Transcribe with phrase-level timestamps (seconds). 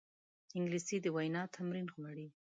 [0.57, 2.27] انګلیسي د وینا تمرین غواړي